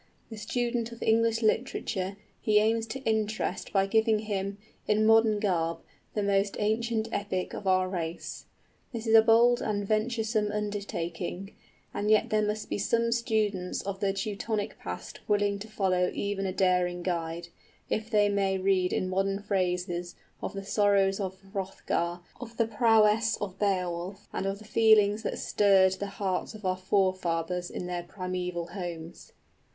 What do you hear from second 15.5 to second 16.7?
to follow even a